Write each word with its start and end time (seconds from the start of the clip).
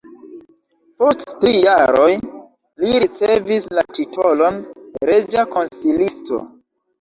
Post 1.01 1.25
tri 1.43 1.51
jaroj 1.65 2.07
li 2.85 2.95
ricevis 3.03 3.67
la 3.81 3.85
titolon 3.99 4.59
reĝa 5.11 5.47
konsilisto. 5.59 6.43